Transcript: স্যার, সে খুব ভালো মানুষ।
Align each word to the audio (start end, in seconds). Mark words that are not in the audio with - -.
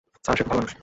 স্যার, 0.23 0.35
সে 0.37 0.41
খুব 0.43 0.49
ভালো 0.51 0.61
মানুষ। 0.61 0.73